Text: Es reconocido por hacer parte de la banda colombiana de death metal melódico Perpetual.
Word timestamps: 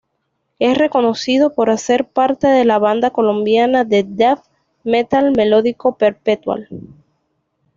Es 0.57 0.79
reconocido 0.79 1.53
por 1.53 1.69
hacer 1.69 2.07
parte 2.07 2.47
de 2.47 2.65
la 2.65 2.79
banda 2.79 3.11
colombiana 3.11 3.83
de 3.85 4.01
death 4.03 4.39
metal 4.83 5.31
melódico 5.31 5.95
Perpetual. 5.95 6.67